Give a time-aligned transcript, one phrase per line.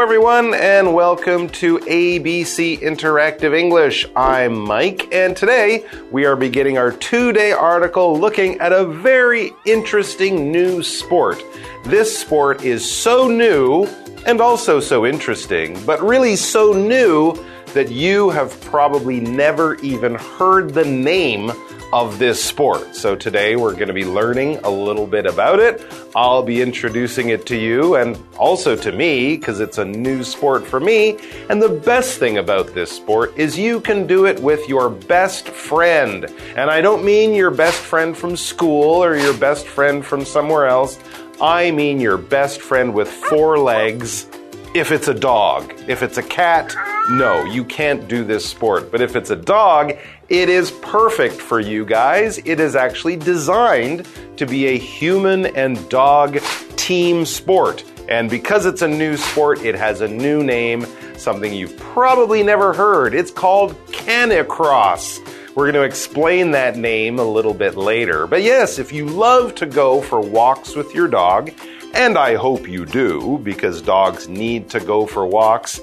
[0.00, 4.06] everyone, and welcome to ABC Interactive English.
[4.16, 9.52] I'm Mike, and today we are beginning our two day article looking at a very
[9.66, 11.44] interesting new sport.
[11.84, 13.84] This sport is so new
[14.24, 17.34] and also so interesting, but really so new
[17.74, 21.52] that you have probably never even heard the name
[21.92, 22.94] of this sport.
[22.94, 25.82] So today we're going to be learning a little bit about it.
[26.14, 30.66] I'll be introducing it to you and also to me because it's a new sport
[30.66, 31.16] for me.
[31.48, 35.48] And the best thing about this sport is you can do it with your best
[35.48, 36.26] friend.
[36.56, 40.66] And I don't mean your best friend from school or your best friend from somewhere
[40.66, 40.98] else.
[41.40, 44.26] I mean your best friend with four legs
[44.74, 45.72] if it's a dog.
[45.88, 46.74] If it's a cat,
[47.10, 48.90] no, you can't do this sport.
[48.90, 49.94] But if it's a dog,
[50.28, 52.38] it is perfect for you guys.
[52.44, 56.38] It is actually designed to be a human and dog
[56.76, 57.82] team sport.
[58.08, 62.72] And because it's a new sport, it has a new name, something you've probably never
[62.72, 63.14] heard.
[63.14, 65.18] It's called Canicross.
[65.54, 68.26] We're going to explain that name a little bit later.
[68.26, 71.50] But yes, if you love to go for walks with your dog,
[71.94, 75.80] and I hope you do, because dogs need to go for walks,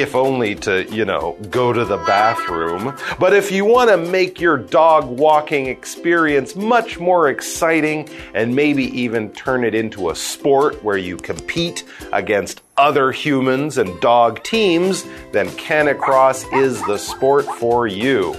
[0.00, 2.96] if only to, you know, go to the bathroom.
[3.18, 8.84] But if you want to make your dog walking experience much more exciting and maybe
[8.98, 15.04] even turn it into a sport where you compete against other humans and dog teams,
[15.32, 18.34] then Canicross is the sport for you.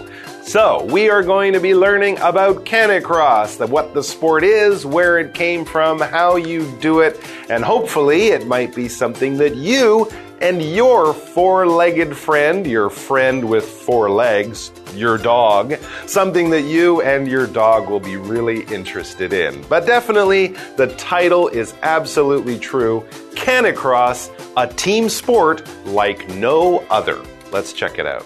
[0.45, 5.17] So, we are going to be learning about Canicross, the, what the sport is, where
[5.17, 10.07] it came from, how you do it, and hopefully it might be something that you
[10.41, 15.75] and your four legged friend, your friend with four legs, your dog,
[16.05, 19.63] something that you and your dog will be really interested in.
[19.69, 20.47] But definitely,
[20.77, 27.21] the title is absolutely true Canicross, a team sport like no other.
[27.51, 28.25] Let's check it out.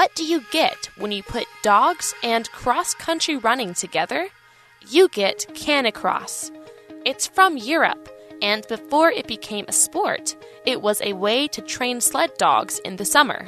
[0.00, 4.28] What do you get when you put dogs and cross country running together?
[4.88, 6.50] You get canicross.
[7.04, 8.08] It's from Europe,
[8.40, 12.96] and before it became a sport, it was a way to train sled dogs in
[12.96, 13.46] the summer.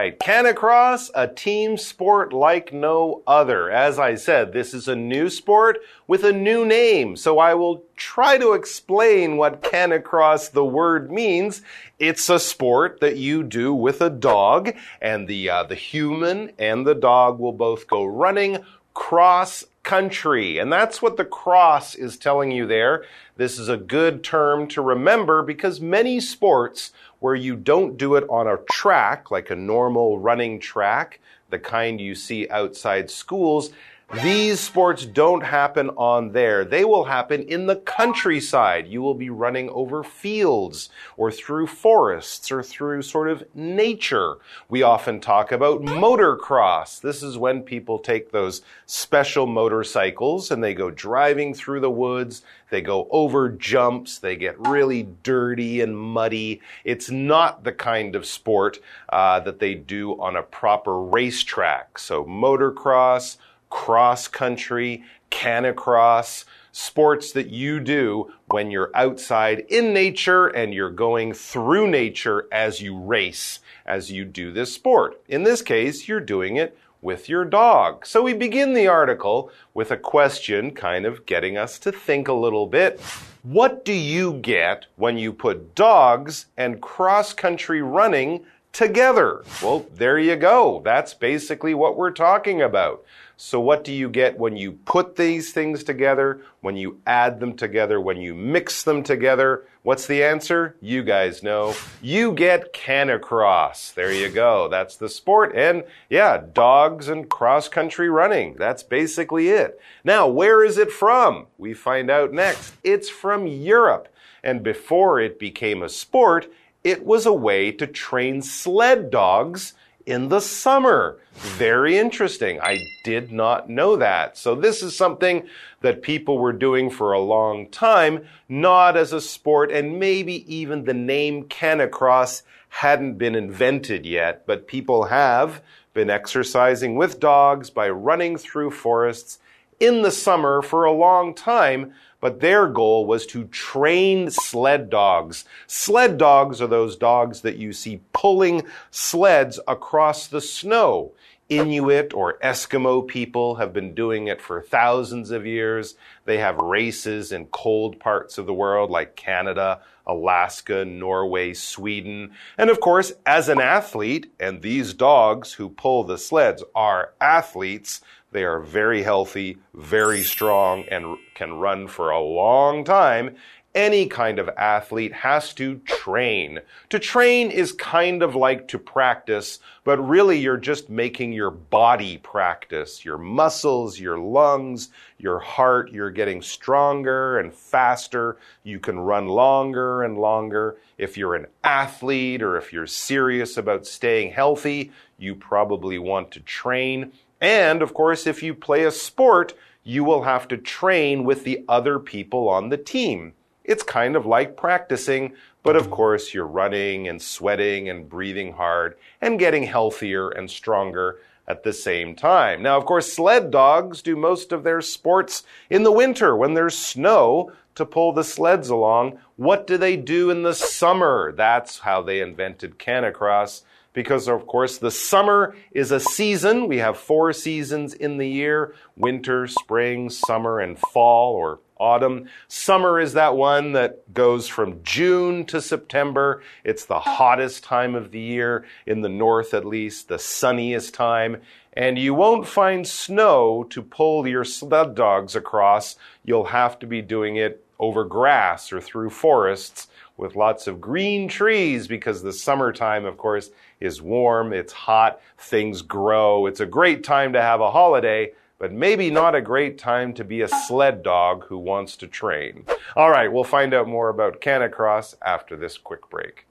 [0.00, 3.70] Right, Canicross, a team sport like no other.
[3.70, 7.84] As I said, this is a new sport with a new name, so I will
[7.96, 11.60] try to explain what Canicross the word means.
[11.98, 16.86] It's a sport that you do with a dog, and the uh, the human and
[16.86, 20.58] the dog will both go running cross country.
[20.58, 23.04] And that's what the cross is telling you there.
[23.36, 28.24] This is a good term to remember because many sports where you don't do it
[28.28, 31.20] on a track, like a normal running track,
[31.50, 33.70] the kind you see outside schools,
[34.12, 36.64] these sports don't happen on there.
[36.64, 38.88] They will happen in the countryside.
[38.88, 44.38] You will be running over fields or through forests or through sort of nature.
[44.68, 47.00] We often talk about motocross.
[47.00, 52.42] This is when people take those special motorcycles and they go driving through the woods.
[52.70, 54.18] They go over jumps.
[54.18, 56.60] They get really dirty and muddy.
[56.82, 61.96] It's not the kind of sport uh, that they do on a proper racetrack.
[61.96, 63.36] So motocross,
[63.70, 71.32] cross country, canicross, sports that you do when you're outside in nature and you're going
[71.32, 75.20] through nature as you race, as you do this sport.
[75.28, 78.04] In this case, you're doing it with your dog.
[78.04, 82.32] So we begin the article with a question kind of getting us to think a
[82.32, 83.00] little bit.
[83.42, 89.44] What do you get when you put dogs and cross country running together?
[89.62, 90.80] Well, there you go.
[90.84, 93.04] That's basically what we're talking about.
[93.42, 97.56] So, what do you get when you put these things together, when you add them
[97.56, 99.64] together, when you mix them together?
[99.82, 100.76] What's the answer?
[100.82, 101.74] You guys know.
[102.02, 103.94] You get canicross.
[103.94, 104.68] There you go.
[104.68, 105.54] That's the sport.
[105.56, 108.56] And yeah, dogs and cross country running.
[108.58, 109.80] That's basically it.
[110.04, 111.46] Now, where is it from?
[111.56, 112.74] We find out next.
[112.84, 114.08] It's from Europe.
[114.42, 116.52] And before it became a sport,
[116.84, 119.74] it was a way to train sled dogs
[120.06, 121.18] in the summer.
[121.34, 122.60] Very interesting.
[122.60, 124.36] I did not know that.
[124.36, 125.46] So this is something
[125.82, 130.84] that people were doing for a long time, not as a sport, and maybe even
[130.84, 135.62] the name canicross hadn't been invented yet, but people have
[135.92, 139.38] been exercising with dogs by running through forests
[139.80, 145.44] in the summer for a long time, but their goal was to train sled dogs.
[145.66, 151.12] Sled dogs are those dogs that you see pulling sleds across the snow.
[151.48, 155.96] Inuit or Eskimo people have been doing it for thousands of years.
[156.24, 162.32] They have races in cold parts of the world like Canada, Alaska, Norway, Sweden.
[162.56, 168.00] And of course, as an athlete, and these dogs who pull the sleds are athletes,
[168.32, 173.36] they are very healthy, very strong, and can run for a long time
[173.74, 176.58] any kind of athlete has to train.
[176.88, 182.18] To train is kind of like to practice, but really you're just making your body
[182.18, 183.04] practice.
[183.04, 184.88] Your muscles, your lungs,
[185.18, 188.38] your heart, you're getting stronger and faster.
[188.64, 190.76] You can run longer and longer.
[190.98, 196.40] If you're an athlete or if you're serious about staying healthy, you probably want to
[196.40, 197.12] train.
[197.40, 201.64] And of course, if you play a sport, you will have to train with the
[201.68, 203.32] other people on the team.
[203.64, 208.96] It's kind of like practicing, but of course you're running and sweating and breathing hard
[209.20, 212.62] and getting healthier and stronger at the same time.
[212.62, 216.76] Now, of course, sled dogs do most of their sports in the winter when there's
[216.78, 219.18] snow to pull the sleds along.
[219.36, 221.32] What do they do in the summer?
[221.32, 226.68] That's how they invented canicross because of course the summer is a season.
[226.68, 232.28] We have four seasons in the year, winter, spring, summer, and fall or autumn.
[232.46, 236.42] Summer is that one that goes from June to September.
[236.62, 241.38] It's the hottest time of the year, in the north at least, the sunniest time.
[241.72, 245.96] And you won't find snow to pull your sled dogs across.
[246.24, 251.26] You'll have to be doing it over grass or through forests with lots of green
[251.26, 253.50] trees because the summertime, of course,
[253.80, 256.46] is warm, it's hot, things grow.
[256.46, 258.30] It's a great time to have a holiday
[258.60, 262.62] but maybe not a great time to be a sled dog who wants to train.
[262.94, 266.44] All right, we'll find out more about Canicross after this quick break.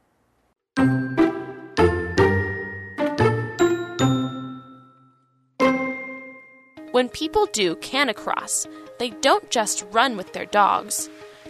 [6.92, 8.66] When people do Canicross,
[9.00, 11.10] they don't just run with their dogs.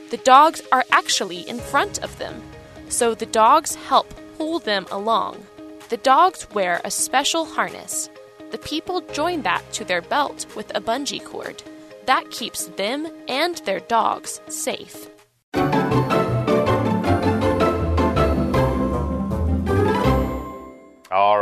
[0.09, 2.41] The dogs are actually in front of them,
[2.87, 5.45] so the dogs help pull them along.
[5.89, 8.09] The dogs wear a special harness
[8.51, 11.61] the people join that to their belt with a bungee cord.
[12.05, 15.07] That keeps them and their dogs safe.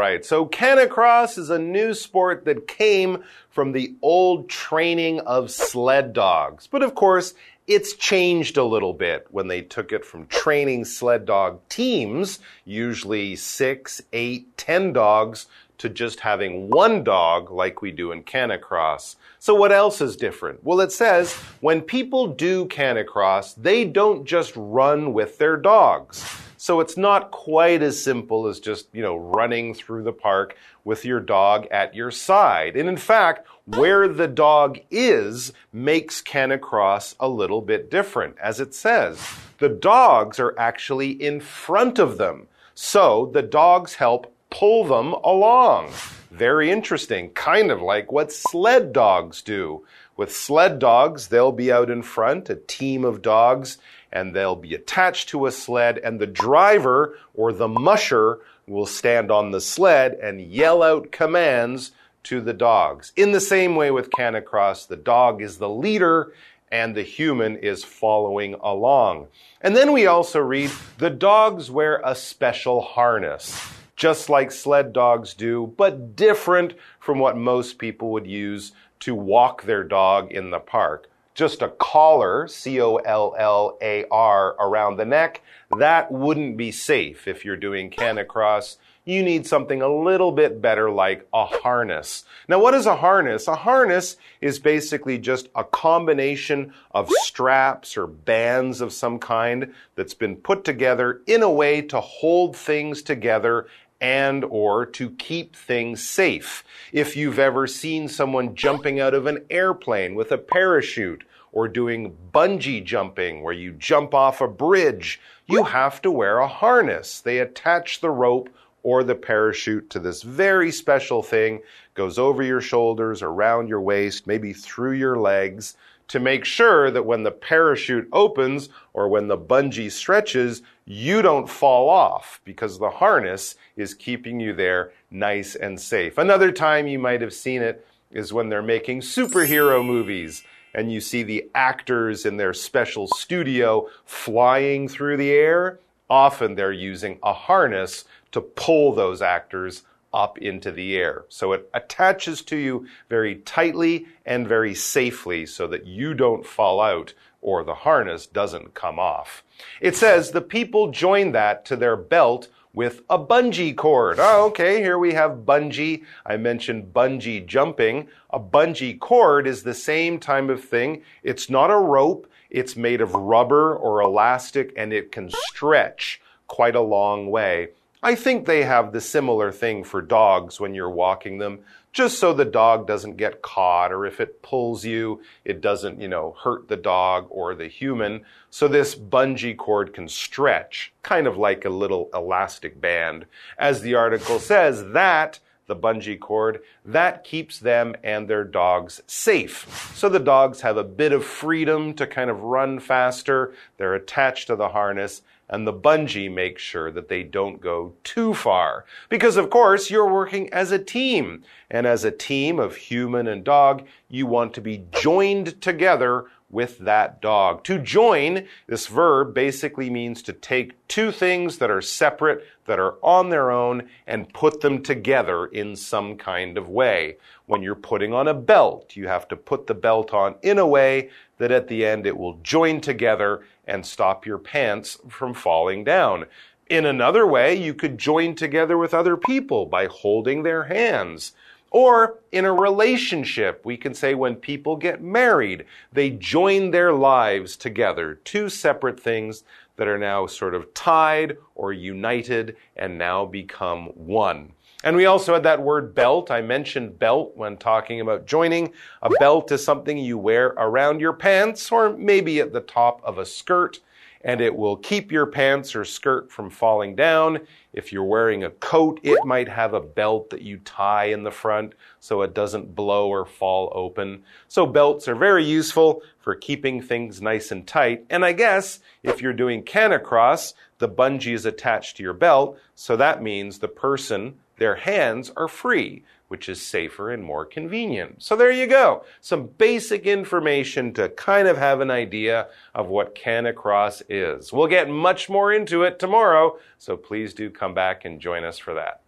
[0.07, 6.13] Right, so canicross is a new sport that came from the old training of sled
[6.13, 6.65] dogs.
[6.65, 7.33] But of course,
[7.67, 13.35] it's changed a little bit when they took it from training sled dog teams, usually
[13.35, 15.47] six, eight, ten dogs,
[15.79, 19.15] to just having one dog like we do in Canicross.
[19.39, 20.63] So what else is different?
[20.63, 26.25] Well, it says when people do Canicross, they don't just run with their dogs.
[26.67, 31.05] So it's not quite as simple as just, you know, running through the park with
[31.05, 32.75] your dog at your side.
[32.75, 38.37] And in fact, where the dog is makes Canicross a little bit different.
[38.37, 39.17] As it says,
[39.59, 42.49] the dogs are actually in front of them.
[42.75, 45.91] So the dogs help pull them along.
[46.31, 49.85] Very interesting, kind of like what sled dogs do.
[50.17, 53.77] With sled dogs, they'll be out in front, a team of dogs,
[54.11, 59.29] and they'll be attached to a sled, and the driver or the musher will stand
[59.29, 61.91] on the sled and yell out commands
[62.23, 63.13] to the dogs.
[63.15, 66.33] In the same way with Canicross, the dog is the leader
[66.69, 69.27] and the human is following along.
[69.61, 75.33] And then we also read the dogs wear a special harness just like sled dogs
[75.33, 80.59] do, but different from what most people would use to walk their dog in the
[80.59, 81.09] park.
[81.33, 85.41] Just a collar, C O L L A R, around the neck,
[85.77, 88.77] that wouldn't be safe if you're doing canicross.
[89.05, 92.25] You need something a little bit better like a harness.
[92.49, 93.47] Now, what is a harness?
[93.47, 100.13] A harness is basically just a combination of straps or bands of some kind that's
[100.13, 103.67] been put together in a way to hold things together
[103.99, 106.63] and or to keep things safe.
[106.91, 112.15] If you've ever seen someone jumping out of an airplane with a parachute or doing
[112.33, 117.21] bungee jumping where you jump off a bridge, you have to wear a harness.
[117.21, 118.49] They attach the rope
[118.83, 121.61] or the parachute to this very special thing,
[121.97, 125.75] goes over your shoulders, around your waist, maybe through your legs
[126.07, 131.49] to make sure that when the parachute opens or when the bungee stretches, you don't
[131.49, 136.17] fall off because the harness is keeping you there nice and safe.
[136.17, 141.01] Another time you might have seen it is when they're making superhero movies and you
[141.01, 145.79] see the actors in their special studio flying through the air.
[146.09, 149.83] Often they're using a harness to pull those actors
[150.13, 151.25] up into the air.
[151.29, 156.79] So it attaches to you very tightly and very safely so that you don't fall
[156.79, 159.43] out or the harness doesn't come off.
[159.79, 164.17] It says the people join that to their belt with a bungee cord.
[164.19, 166.03] Oh, okay, here we have bungee.
[166.25, 168.07] I mentioned bungee jumping.
[168.29, 171.01] A bungee cord is the same type of thing.
[171.23, 172.29] It's not a rope.
[172.49, 177.69] It's made of rubber or elastic and it can stretch quite a long way.
[178.07, 181.59] I think they have the similar thing for dogs when you're walking them,
[181.91, 186.07] just so the dog doesn't get caught, or if it pulls you, it doesn't, you
[186.07, 188.21] know, hurt the dog or the human.
[188.49, 193.25] So this bungee cord can stretch, kind of like a little elastic band.
[193.57, 199.91] As the article says, that the bungee cord, that keeps them and their dogs safe.
[199.95, 203.53] So the dogs have a bit of freedom to kind of run faster.
[203.75, 208.33] They're attached to the harness and the bungee makes sure that they don't go too
[208.33, 208.85] far.
[209.09, 211.43] Because of course, you're working as a team.
[211.69, 216.77] And as a team of human and dog, you want to be joined together with
[216.79, 217.63] that dog.
[217.65, 222.95] To join, this verb basically means to take two things that are separate, that are
[223.01, 227.17] on their own, and put them together in some kind of way.
[227.45, 230.67] When you're putting on a belt, you have to put the belt on in a
[230.67, 235.83] way that at the end it will join together and stop your pants from falling
[235.83, 236.25] down.
[236.69, 241.33] In another way, you could join together with other people by holding their hands.
[241.71, 247.57] Or in a relationship, we can say when people get married, they join their lives
[247.57, 248.15] together.
[248.23, 249.43] Two separate things
[249.75, 254.53] that are now sort of tied or united and now become one.
[254.83, 256.29] And we also had that word belt.
[256.29, 258.71] I mentioned belt when talking about joining.
[259.01, 263.17] A belt is something you wear around your pants or maybe at the top of
[263.17, 263.79] a skirt
[264.27, 267.39] and it will keep your pants or skirt from falling down.
[267.71, 271.31] If you're wearing a coat, it might have a belt that you tie in the
[271.31, 274.23] front so it doesn't blow or fall open.
[274.49, 278.05] So belts are very useful for keeping things nice and tight.
[278.09, 282.97] And I guess if you're doing canicross, the bungee is attached to your belt, so
[282.97, 288.21] that means the person, their hands are free which is safer and more convenient.
[288.21, 289.03] So there you go.
[289.21, 294.51] Some basic information to kind of have an idea of what Canicross is.
[294.51, 298.57] We'll get much more into it tomorrow, so please do come back and join us
[298.57, 299.01] for that.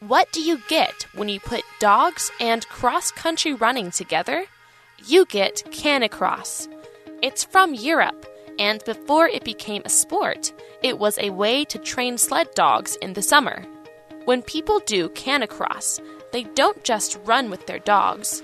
[0.00, 4.46] What do you get when you put dogs and cross country running together?
[5.06, 6.66] You get Canicross.
[7.20, 8.26] It's from Europe
[8.58, 13.12] and before it became a sport, it was a way to train sled dogs in
[13.12, 13.64] the summer.
[14.24, 16.00] When people do canicross,
[16.32, 18.42] they don't just run with their dogs.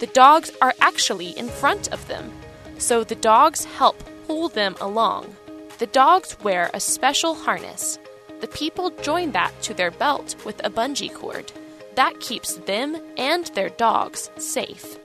[0.00, 2.32] The dogs are actually in front of them,
[2.78, 5.34] so the dogs help pull them along.
[5.78, 7.98] The dogs wear a special harness.
[8.40, 11.50] The people join that to their belt with a bungee cord.
[11.96, 14.98] That keeps them and their dogs safe.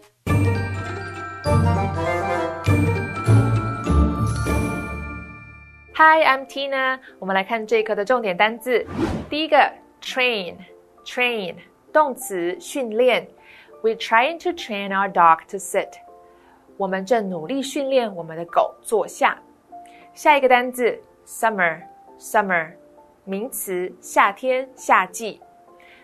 [5.99, 6.99] Hi, I'm Tina。
[7.21, 8.85] 我们来看这一课的重点单字。
[9.31, 9.57] 第一个，
[10.03, 11.55] train，train，
[11.93, 13.29] 动词，训练。
[13.83, 15.91] We're trying to train our dog to sit。
[16.77, 19.39] 我们正努力训练我们的狗坐下。
[20.15, 22.73] 下一个单字，summer，summer，
[23.25, 25.41] 名词，夏天、夏季。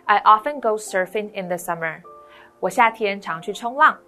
[0.05, 2.01] I often go surfing in the summer。
[2.61, 3.99] 我夏天常去冲浪。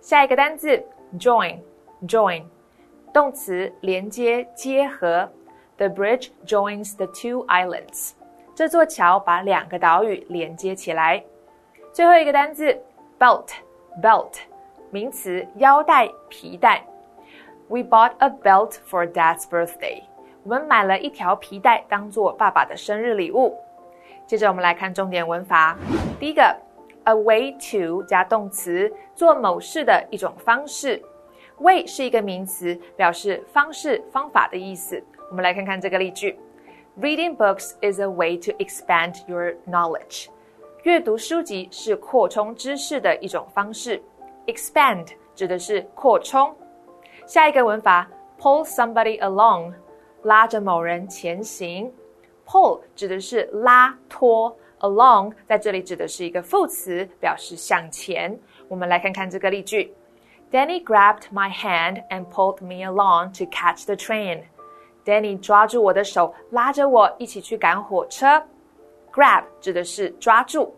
[0.00, 0.84] 下一个单字，
[1.18, 2.44] join，join。
[3.13, 5.29] 动词连接、结合。
[5.77, 8.11] The bridge joins the two islands。
[8.53, 11.23] 这座桥把两个岛屿连接起来。
[11.93, 12.77] 最后一个单词
[13.17, 14.33] belt，belt，
[14.91, 16.83] 名词腰带、皮带。
[17.69, 20.03] We bought a belt for Dad's birthday。
[20.43, 23.57] 我们买了一条皮带当做爸爸的生日礼物。
[24.25, 25.77] 接着我们来看重点文法。
[26.19, 26.55] 第一个
[27.05, 31.01] ，a way to 加动词，做某事的一种方式。
[31.59, 35.01] Way 是一个名词，表示方式、方法的意思。
[35.29, 36.37] 我们来看看这个例句
[36.99, 40.27] ：Reading books is a way to expand your knowledge。
[40.83, 44.01] 阅读书籍是扩充知识的一种方式。
[44.47, 46.55] Expand 指的是扩充。
[47.27, 49.73] 下一个文法：pull somebody along，
[50.23, 51.91] 拉着某人前行。
[52.47, 58.35] Pull 指的是拉、拖，along 在这里指的是一个副词，表示向前。
[58.67, 59.93] 我们来看看这个例句。
[60.50, 64.44] Danny grabbed my hand and pulled me along to catch the train.
[65.04, 68.42] Danny 抓住我的手，拉着我一起去赶火车。
[69.12, 70.74] grab 指的是抓住。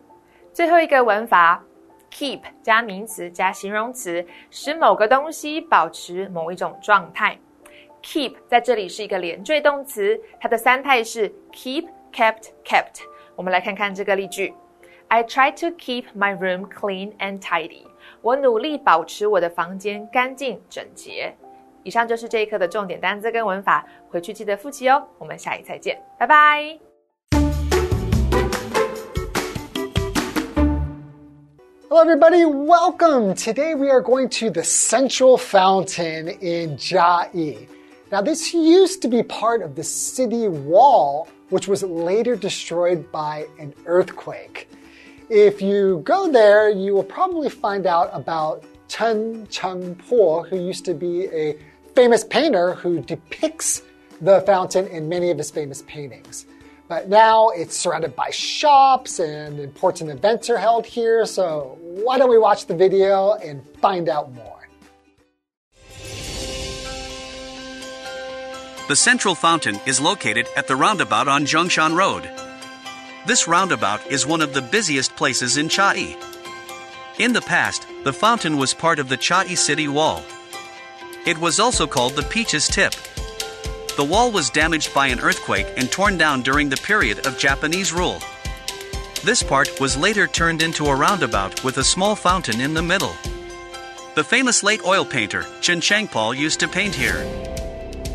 [0.52, 1.62] 最后一个文法，
[2.10, 7.38] keep 加名词加形容词，使某个东西保持某一种状态。
[8.02, 13.02] keep 在这里是一个连缀动词，它的三态是 keep、kept、kept。
[13.34, 14.54] 我们来看看这个例句：
[15.08, 17.84] I try to keep my room clean and tidy。
[18.23, 21.35] 我努力保持我的房间干净整洁。
[21.81, 25.03] 以上就是这一课的重点单词跟文法，回去记得复习哦。
[25.17, 26.77] 我们下一再见，拜拜。
[31.89, 32.45] Hello, everybody.
[32.45, 33.33] Welcome.
[33.33, 37.67] Today we are going to the Central Fountain in Chiayi.
[38.11, 43.47] Now, this used to be part of the city wall, which was later destroyed by
[43.59, 44.67] an earthquake.
[45.33, 50.93] If you go there, you will probably find out about Chen Chengpo, who used to
[50.93, 51.57] be a
[51.95, 53.81] famous painter who depicts
[54.19, 56.45] the fountain in many of his famous paintings.
[56.89, 62.29] But now it's surrounded by shops and important events are held here, so why don't
[62.29, 64.67] we watch the video and find out more?
[68.89, 72.29] The central fountain is located at the roundabout on Zhongshan Road.
[73.23, 76.17] This roundabout is one of the busiest places in Chiayi.
[77.19, 80.23] In the past, the fountain was part of the Chiayi city wall.
[81.27, 82.95] It was also called the Peach's Tip.
[83.95, 87.93] The wall was damaged by an earthquake and torn down during the period of Japanese
[87.93, 88.19] rule.
[89.23, 93.13] This part was later turned into a roundabout with a small fountain in the middle.
[94.15, 97.40] The famous late oil painter Chen Chengpo used to paint here.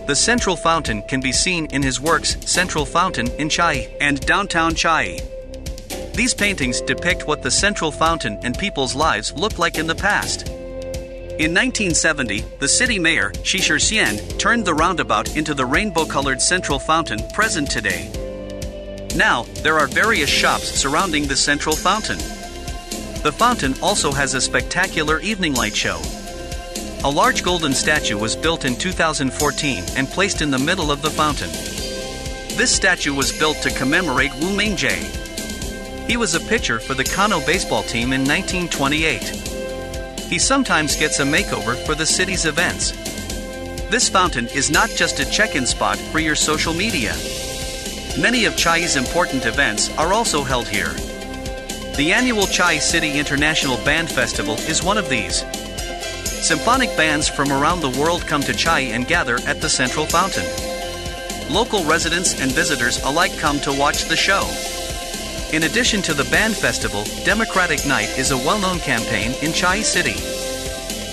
[0.06, 4.72] The central fountain can be seen in his works Central Fountain in Chiayi and Downtown
[4.72, 5.20] Chiayi.
[6.14, 10.46] These paintings depict what the central fountain and people's lives looked like in the past.
[10.46, 16.78] In 1970, the city mayor, Xi Shixian, turned the roundabout into the rainbow colored central
[16.78, 18.08] fountain present today.
[19.16, 22.18] Now, there are various shops surrounding the central fountain.
[23.24, 26.00] The fountain also has a spectacular evening light show.
[27.04, 31.10] A large golden statue was built in 2014 and placed in the middle of the
[31.10, 31.50] fountain.
[32.56, 36.08] This statue was built to commemorate Wu Mingjie.
[36.08, 39.22] He was a pitcher for the Kano baseball team in 1928.
[40.20, 42.92] He sometimes gets a makeover for the city's events.
[43.90, 47.14] This fountain is not just a check in spot for your social media.
[48.18, 50.94] Many of Chiayi's important events are also held here.
[51.96, 55.44] The annual Chai City International Band Festival is one of these.
[56.46, 60.44] Symphonic bands from around the world come to Chiayi and gather at the central fountain.
[61.52, 64.48] Local residents and visitors alike come to watch the show.
[65.52, 69.82] In addition to the band festival, Democratic Night is a well known campaign in Chiayi
[69.82, 70.14] City.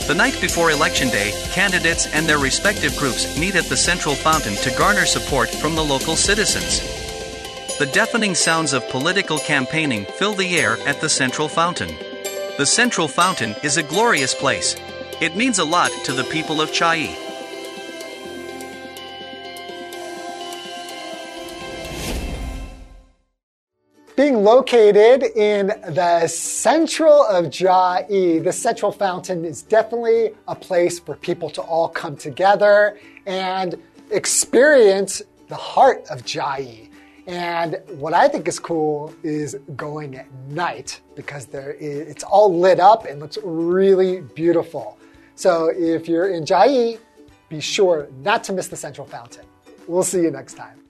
[0.06, 4.54] The night before Election Day, candidates and their respective groups meet at the central fountain
[4.58, 6.80] to garner support from the local citizens.
[7.80, 11.89] The deafening sounds of political campaigning fill the air at the central fountain.
[12.60, 14.76] The central fountain is a glorious place.
[15.21, 17.15] It means a lot to the people of Chiayi.
[24.15, 31.15] Being located in the central of Chiayi, the central fountain is definitely a place for
[31.15, 33.76] people to all come together and
[34.12, 36.89] experience the heart of Chiayi.
[37.28, 42.54] And what I think is cool is going at night because there is, it's all
[42.58, 44.97] lit up and looks really beautiful.
[45.36, 47.00] So if you're in Chiayi,
[47.50, 49.46] be sure not to miss the central fountain.
[49.88, 50.83] We'll see you next time.